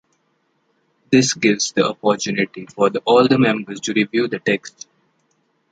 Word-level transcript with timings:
This 1.11 1.35
gives 1.35 1.73
the 1.73 1.87
opportunity 1.89 2.65
for 2.65 2.89
all 3.05 3.27
members 3.37 3.79
to 3.81 3.93
review 3.93 4.27
the 4.27 4.39
text. 4.39 4.87